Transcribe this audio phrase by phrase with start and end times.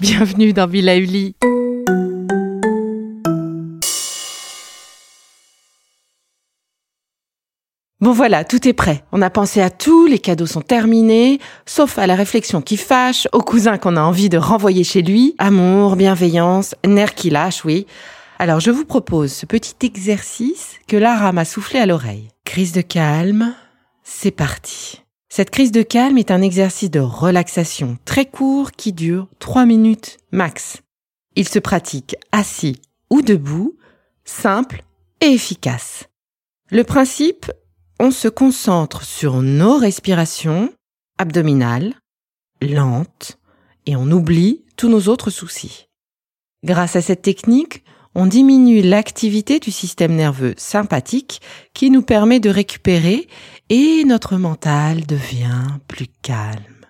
[0.00, 1.34] Bienvenue dans Villa Uli.
[8.00, 9.04] Bon voilà, tout est prêt.
[9.12, 13.28] On a pensé à tout, les cadeaux sont terminés, sauf à la réflexion qui fâche,
[13.32, 15.34] au cousin qu'on a envie de renvoyer chez lui.
[15.36, 17.86] Amour, bienveillance, nerfs qui lâchent, oui.
[18.38, 22.28] Alors je vous propose ce petit exercice que Lara m'a soufflé à l'oreille.
[22.46, 23.54] Crise de calme,
[24.02, 25.02] c'est parti.
[25.28, 30.16] Cette crise de calme est un exercice de relaxation très court qui dure 3 minutes
[30.32, 30.78] max.
[31.36, 33.76] Il se pratique assis ou debout,
[34.24, 34.84] simple
[35.20, 36.04] et efficace.
[36.70, 37.52] Le principe,
[38.00, 40.72] on se concentre sur nos respirations
[41.18, 41.92] abdominales,
[42.62, 43.38] lentes,
[43.84, 45.88] et on oublie tous nos autres soucis.
[46.64, 47.84] Grâce à cette technique,
[48.14, 51.42] on diminue l'activité du système nerveux sympathique
[51.74, 53.28] qui nous permet de récupérer
[53.68, 56.86] et notre mental devient plus calme.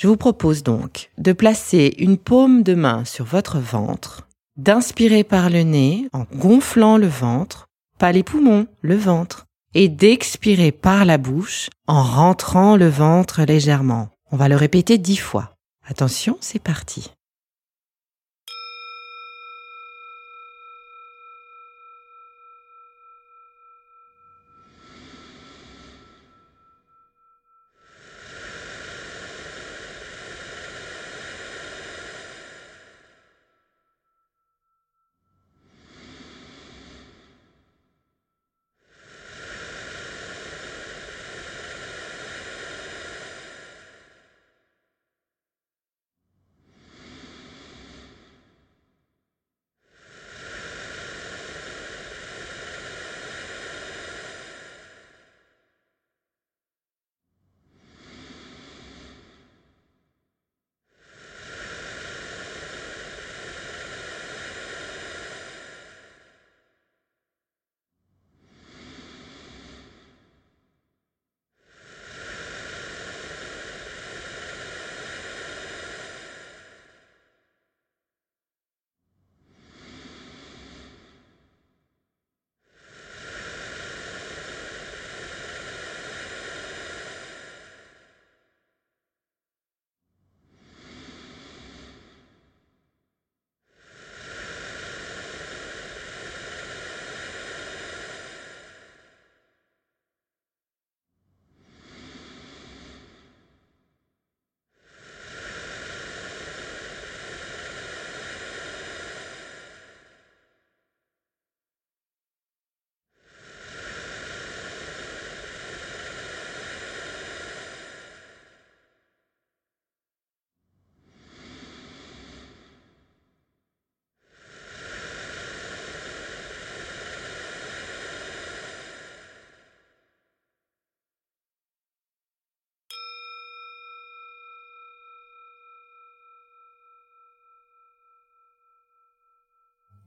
[0.00, 5.50] Je vous propose donc de placer une paume de main sur votre ventre, d'inspirer par
[5.50, 7.66] le nez en gonflant le ventre,
[7.98, 9.45] pas les poumons, le ventre,
[9.76, 14.08] et d'expirer par la bouche en rentrant le ventre légèrement.
[14.32, 15.54] On va le répéter dix fois.
[15.86, 17.12] Attention, c'est parti.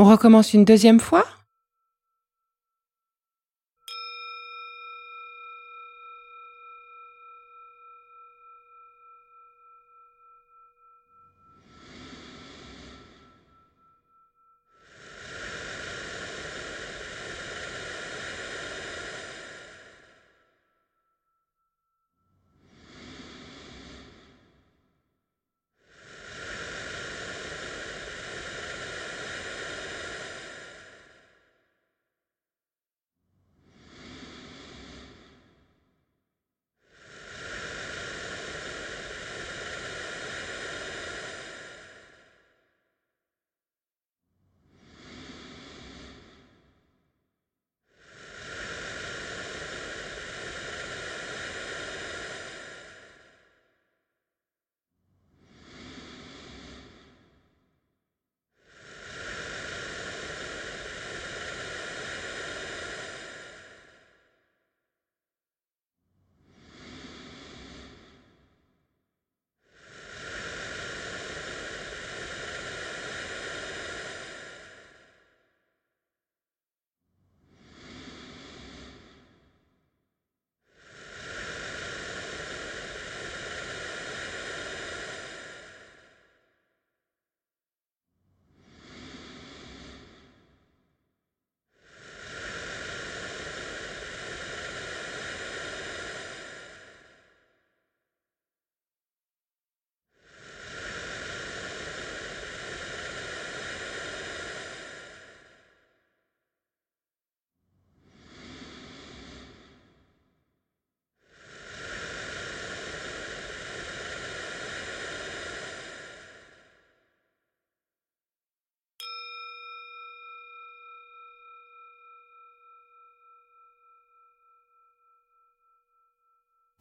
[0.00, 1.26] On recommence une deuxième fois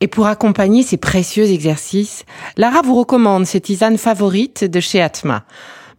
[0.02, 2.26] Et pour accompagner ces précieux exercices,
[2.56, 5.44] Lara vous recommande ses tisanes favorites de chez Atma.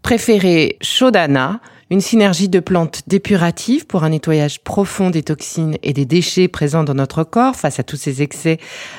[0.03, 1.61] Préférée Shodana,
[1.91, 6.85] une synergie de plantes dépuratives pour un nettoyage profond des toxines et des déchets présents
[6.85, 8.59] dans notre corps face à tous ces excès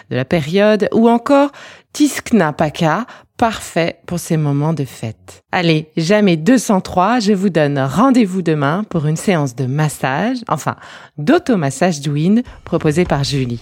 [0.09, 1.51] de la période, ou encore
[1.93, 3.05] Tiskna Paka,
[3.37, 5.41] parfait pour ces moments de fête.
[5.51, 10.75] Allez, jamais 203, je vous donne rendez-vous demain pour une séance de massage, enfin
[11.17, 13.61] d'automassage douine proposée par Julie.